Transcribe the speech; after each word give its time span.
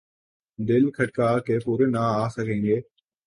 دل 0.59 0.83
کھٹکا 0.95 1.29
کہ 1.45 1.55
پورے 1.65 1.85
نہ 1.85 2.01
آسکیں 2.23 2.61
گے۔ 2.63 2.77